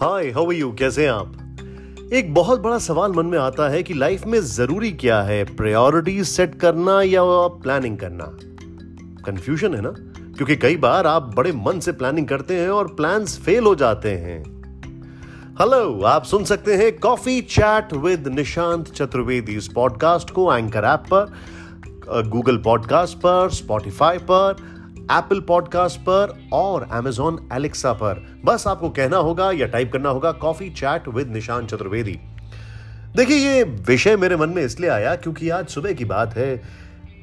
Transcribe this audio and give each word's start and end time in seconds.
Hi 0.00 0.26
how 0.26 0.50
you 0.50 0.72
कैसे 0.72 1.02
हैं 1.02 1.10
आप? 1.10 1.32
एक 2.12 2.34
बहुत 2.34 2.60
बड़ा 2.60 2.78
सवाल 2.78 3.12
मन 3.12 3.26
में 3.26 3.38
आता 3.38 3.68
है 3.68 3.82
कि 3.82 3.94
लाइफ 3.94 4.26
में 4.26 4.40
ज़रूरी 4.40 4.92
क्या 4.92 5.22
है? 5.22 5.56
प्रायोरिटीज 5.56 6.28
सेट 6.28 6.54
करना 6.54 7.02
या 7.02 7.20
प्लानिंग 7.48 7.98
करना? 7.98 8.24
कंफ्यूजन 9.24 9.74
है 9.74 9.80
ना? 9.80 9.90
क्योंकि 10.36 10.56
कई 10.56 10.76
बार 10.76 11.06
आप 11.06 11.34
बड़े 11.36 11.52
मन 11.52 11.80
से 11.80 11.92
प्लानिंग 11.92 12.28
करते 12.28 12.54
हैं 12.54 12.70
और 12.70 12.86
प्लान्स 12.86 13.38
फेल 13.38 13.64
हो 13.64 13.74
जाते 13.74 14.10
हैं। 14.10 14.38
हेलो 15.60 16.02
आप 16.02 16.24
सुन 16.24 16.44
सकते 16.44 16.74
हैं 16.74 16.98
coffee 16.98 17.40
chat 17.40 17.92
with 17.92 18.28
Nishant 18.28 18.86
Chaturvedi 18.86 19.52
इस 19.52 19.68
पॉडकास्ट 19.68 20.30
को 20.30 20.56
एंकर 20.56 20.84
ऐप 20.84 21.04
पर 21.14 21.32
गूगल 22.28 22.56
पॉडकास्ट 22.56 23.18
पर 23.18 23.50
स्पॉटिफाई 23.50 24.18
पर 24.18 24.56
एप्पल 25.12 25.40
पॉडकास्ट 25.40 26.00
पर 26.00 26.32
और 26.52 26.86
एमेजॉन 26.94 27.38
एलेक्सा 27.52 27.92
पर। 27.92 28.24
बस 28.44 28.66
आपको 28.66 28.88
कहना 28.90 29.16
होगा 29.16 29.50
या 29.52 29.66
टाइप 29.66 29.92
करना 29.92 30.08
होगा 30.08 30.32
कॉफ़ी 30.32 30.68
चैट 30.70 31.08
विद 31.08 31.28
निशान 31.28 31.66
चतुर्वेदी 31.66 32.18
देखिए, 33.16 33.36
ये 33.36 33.62
विषय 33.62 34.16
मेरे 34.16 34.36
मन 34.36 34.48
में 34.48 34.62
इसलिए 34.62 34.90
आया 34.90 35.14
क्योंकि 35.16 35.48
आज 35.50 35.68
सुबह 35.68 35.92
की 35.92 36.04
बात 36.04 36.36
है। 36.36 36.54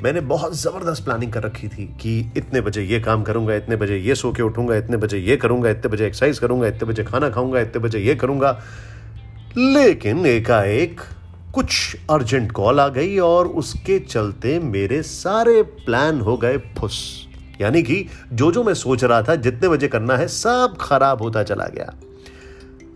मैंने 0.03 0.21
बहुत 0.21 0.55
ज़बरदस्त 0.55 1.03
प्लानिंग 1.05 1.31
कर 1.33 1.43
रखी 1.43 1.67
थी 1.67 1.85
कि 2.01 2.19
इतने 2.37 2.61
बजे 2.61 2.81
ये 2.83 2.99
काम 2.99 3.23
करूँगा, 3.23 3.55
इतने 3.55 3.75
बजे 3.75 3.97
ये 3.97 4.15
सो 4.15 4.31
के 4.31 4.43
उठूँगा, 4.43 4.75
इतने 4.75 4.97
बजे 4.97 5.17
ये 5.17 5.37
करूँगा, 5.37 5.69
इतने 5.69 5.91
बजे 5.91 6.07
एक्सरसाइज 6.07 6.39
करूँगा, 6.39 6.67
इतने 6.67 6.87
बजे 6.87 7.03
खाना 7.03 7.29
खाऊँगा, 7.29 7.59
इतने 7.59 7.81
बजे 7.81 7.99
ये 7.99 8.15
करूँगा। 8.15 8.59
लेकिन 9.57 10.25
एकाएक 10.25 11.01
कुछ 11.53 11.95
अर्जेंट 12.11 12.51
कॉल 12.51 12.79
आ 12.79 12.87
गई 12.87 13.17
और 13.19 13.47
उसके 13.47 13.99
चलते 13.99 14.59
मेरे 14.59 15.01
सारे 15.03 15.61
प्लान 15.63 16.19
हो 16.21 16.37
गए 16.37 16.57
फुस। 16.77 17.27
यानी 17.61 17.83
कि 17.83 18.05
जो 18.33 18.51
जो 18.51 18.63
मैं 18.63 18.73
सोच 18.73 19.03
रहा 19.03 19.21
था, 19.21 19.35
जितने 19.35 19.69
बजे 19.69 19.87
करना 19.87 20.17
है, 20.17 20.27
सब 20.27 20.77
खराब 20.81 21.21
होता 21.21 21.43
चला 21.43 21.65
गया। 21.65 21.93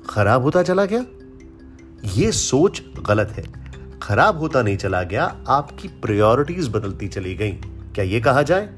खराब 0.10 0.44
होता 0.44 0.64
चला 0.64 0.86
गया? 0.86 1.06
ये 2.16 2.32
सोच 2.32 2.82
गलत 3.08 3.30
है। 3.30 3.44
खराब 4.02 4.38
होता 4.38 4.62
नहीं 4.62 4.78
चला 4.78 5.04
गया, 5.04 5.24
आपकी 5.48 5.88
प्रायोरिटीज 5.88 6.70
बदलती 6.70 7.08
चली 7.08 7.36
गई। 7.36 7.52
क्या 7.96 8.06
यह 8.06 8.22
कहा 8.22 8.42
जाए? 8.42 8.70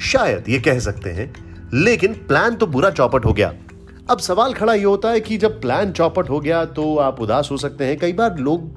शायद 0.00 0.48
ये 0.48 0.58
कह 0.58 0.78
सकते 0.78 1.10
हैं, 1.10 1.32
लेकिन 1.74 2.12
प्लान 2.12 2.54
तो 2.54 2.66
बुरा 2.66 2.90
चौपट 2.90 3.24
हो 3.24 3.32
गया। 3.32 3.52
अब 4.10 4.18
सवाल 4.18 4.54
खड़ा 4.54 4.74
ये 4.74 4.84
होता 4.84 5.10
है 5.10 5.20
कि 5.20 5.36
जब 5.36 5.60
प्लान 5.60 5.92
चौपट 5.92 6.30
हो 6.30 6.40
गया 6.40 6.64
तो 6.64 6.96
आप 6.96 7.20
उदास 7.20 7.48
हो 7.50 7.56
सकते 7.56 7.84
हैं। 7.84 7.98
कई 7.98 8.12
बार 8.12 8.38
लोग 8.38 8.70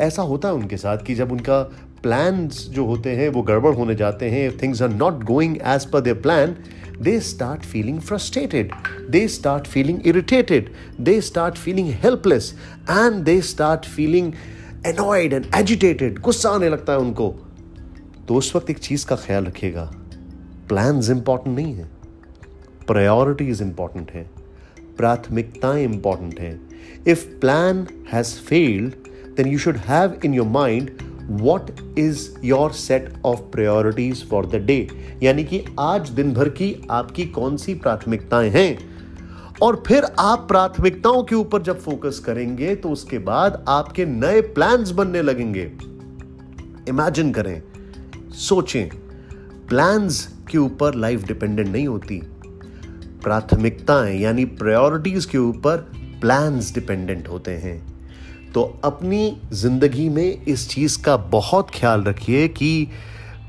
ऐसा 0.00 0.22
होता 0.22 0.48
है 0.48 0.54
उनके 0.54 0.76
साथ 0.76 0.98
कि 0.98 1.14
जब 1.14 1.32
उनका 1.32 1.62
प्लान्स 2.02 2.68
जो 2.68 2.84
होते 2.84 3.10
हैं 3.10 3.28
वो 3.28 3.42
गड़बड़ 3.42 3.74
होने 3.74 3.94
जाते 3.94 4.30
हैं। 4.30 4.58
Things 4.62 4.82
are 4.82 4.88
not 4.88 5.24
going 5.24 5.56
as 5.56 5.84
per 5.84 6.00
their 6.00 6.16
plan 6.16 6.56
they 6.98 7.20
start 7.22 7.60
feeling 7.60 8.00
frustrated, 8.00 8.64
they 9.10 9.28
start 9.28 9.62
feeling 9.64 10.06
irritated, 10.06 10.62
they 11.00 11.22
start 11.22 11.52
feeling 11.56 12.04
helpless, 12.04 12.44
and 12.90 13.12
they 13.12 13.42
start 13.54 13.80
feeling 13.98 14.32
annoyed 14.86 15.34
and 15.34 15.62
agitated. 15.62 16.20
गुस्सा 16.20 16.50
आने 16.50 16.68
लगता 16.68 16.92
है 16.92 16.98
उनको। 16.98 17.28
तो 18.28 18.34
उस 18.34 18.56
वक्त 18.56 18.70
एक 18.70 18.78
चीज़ 18.78 19.06
का 19.06 19.16
ख्याल 19.16 19.44
रखिएगा। 19.44 19.92
प्लान 20.68 21.02
इंपॉर्टेंट 21.02 21.56
नहीं 21.56 21.74
है। 21.74 21.84
प्रायोरिटीज 22.86 23.62
इंपॉर्टेंट 23.62 24.10
है। 24.10 24.30
प्राथमिकताएँ 24.96 25.84
इंपॉर्टेंट 25.84 26.40
है। 26.40 26.60
If 27.06 27.26
plan 27.26 27.86
has 28.12 28.34
failed 28.34 28.92
then 29.36 29.46
you 29.46 29.58
should 29.58 29.76
have 29.76 30.20
in 30.24 30.34
your 30.34 30.46
mind 30.46 30.90
what 31.30 31.70
is 31.98 32.28
your 32.44 32.72
set 32.72 33.12
of 33.24 33.40
priorities 33.52 34.28
for 34.28 34.46
the 34.46 34.56
day 34.56 34.88
यानी 35.22 35.44
कि 35.44 35.64
आज 35.80 36.08
दिन 36.10 36.32
भर 36.34 36.48
की 36.48 36.74
आपकी 36.90 37.24
कौन 37.24 37.56
सी 37.56 37.74
प्राथमिकताएँ 37.74 38.50
हैं? 38.50 38.78
और 39.62 39.82
फिर 39.86 40.04
आप 40.18 40.46
प्राथमिकताओं 40.48 41.22
के 41.22 41.34
ऊपर 41.34 41.62
जब 41.62 41.80
फोकस 41.80 42.18
करेंगे 42.18 42.74
तो 42.74 42.90
उसके 42.90 43.18
बाद 43.18 43.64
आपके 43.68 44.06
नए 44.06 44.40
प्लान्स 44.40 44.90
बनने 44.90 45.22
लगेंगे। 45.22 45.70
इमेजिन 46.88 47.32
करें, 47.32 47.62
सोचें 48.30 48.88
प्लान्स 49.68 50.26
के 50.50 50.58
ऊपर 50.58 50.94
लाइफ 50.94 51.26
डिपेंडेंट 51.26 51.68
नहीं 51.68 51.86
होती। 51.88 52.22
प्राथमिकताएँ, 53.24 54.18
यानी 54.20 54.44
प्रायोरिटीज 54.44 55.24
के 55.24 55.38
ऊपर 55.38 55.76
प्लान्स 56.20 56.74
डिपेंडेंट 56.74 57.28
होते 57.28 57.50
हैं। 57.50 57.97
तो 58.54 58.62
अपनी 58.84 59.36
ज़िंदगी 59.52 60.08
में 60.08 60.44
इस 60.44 60.68
चीज़ 60.70 61.02
का 61.02 61.16
बहुत 61.32 61.70
ख्याल 61.70 62.02
रखिए 62.04 62.46
कि 62.48 62.88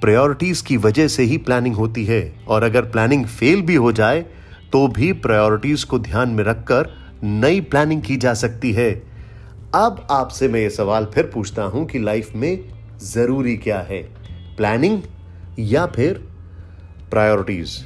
प्रायोरिटीज 0.01 0.61
की 0.61 0.77
वजह 0.77 1.07
से 1.07 1.23
ही 1.23 1.37
प्लानिंग 1.37 1.75
होती 1.75 2.05
है। 2.05 2.21
और 2.47 2.63
अगर 2.63 2.85
प्लानिंग 2.85 3.25
फेल 3.27 3.61
भी 3.61 3.75
हो 3.75 3.91
जाए 3.91 4.25
तो 4.71 4.87
भी 4.87 5.11
प्रायोरिटीज 5.21 5.83
को 5.83 5.99
ध्यान 5.99 6.29
में 6.29 6.43
रखकर 6.43 6.89
नई 7.23 7.61
प्लानिंग 7.61 8.01
की 8.01 8.17
जा 8.17 8.33
सकती 8.35 8.71
है। 8.73 8.91
अब 9.75 10.05
आपसे 10.11 10.47
मैं 10.47 10.59
ये 10.59 10.69
सवाल 10.69 11.05
फिर 11.05 11.31
पूछता 11.33 11.63
हूँ 11.63 11.85
कि 11.85 11.99
लाइफ 11.99 12.35
में 12.35 12.59
ज़रूरी 13.03 13.57
क्या 13.57 13.79
है? 13.81 14.01
प्लानिंग 14.57 15.01
या 15.59 15.85
फिर 15.87 16.23
प्रायोरिटीज 17.11 17.77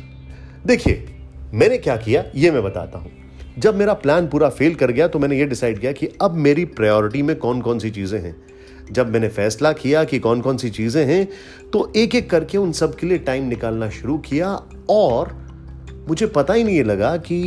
देखिए, 0.66 1.06
मैंने 1.54 1.78
क्या 1.78 1.96
किया, 1.98 2.24
ये 2.36 2.52
मैं 2.52 2.64
बताता 2.64 3.00
हूँ। 3.00 3.12
जब 3.60 3.76
मेरा 3.76 3.94
प्लान 3.94 4.28
पूरा 4.28 4.50
फेल 4.50 4.76
कर 4.76 4.92
गया 4.92 5.08
तो 5.08 5.20
मैंने 5.20 5.38
ये 5.38 5.46
डिसाइड 5.46 5.80
किया 5.80 5.92
कि 5.92 6.08
अब 6.22 6.36
मेरी 6.36 6.66
प्रायोरिटी 6.66 7.22
में 7.22 7.36
कौन 7.36 7.62
कौन 7.62 7.80
सी 7.80 7.90
चीज़ें 7.92 8.20
हैं। 8.22 8.36
जब 8.92 9.12
मैंने 9.14 9.28
फैसला 9.28 9.72
किया 9.74 10.04
कि 10.04 10.20
कौन 10.20 10.42
कौन 10.42 10.58
सी 10.58 10.70
चीज़ें 10.70 11.06
हैं 11.06 11.28
तो 11.74 11.92
एक 11.96 12.16
एक 12.16 12.30
करके 12.30 12.58
उन 12.58 12.72
सब 12.72 12.96
के 12.96 13.08
लिए 13.08 13.18
टाइम 13.18 13.48
निकालना 13.48 13.90
शुरू 13.90 14.18
किया 14.18 14.50
और 14.90 15.32
मुझे 16.10 16.28
पता 16.28 16.54
ही 16.54 16.64
नहीं 16.64 16.84
लगा 16.84 17.16
कि 17.18 17.40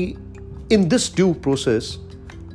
इन 0.73 0.89
दिस 0.89 1.15
ड्यू 1.17 1.33
प्रोसेस 1.33 1.97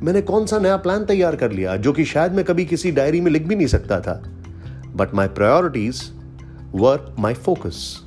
मैंने 0.02 0.22
कौन 0.22 0.46
सा 0.46 0.58
नया 0.58 0.76
प्लान 0.76 1.04
तैयार 1.04 1.36
कर 1.36 1.52
लिया, 1.52 1.76
जो 1.76 1.92
कि 1.92 2.04
शायद 2.04 2.32
मैं 2.32 2.44
कभी 2.44 2.64
किसी 2.64 2.90
डायरी 2.90 3.20
में 3.20 3.30
लिख 3.32 3.46
भी 3.46 3.56
नहीं 3.56 3.66
सकता 3.66 4.00
था। 4.00 4.22
But 4.96 5.14
my 5.14 5.28
priorities 5.28 6.02
were 6.74 7.14
my 7.18 7.34
focus 7.34 8.00